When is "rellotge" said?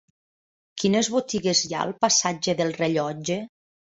2.81-3.37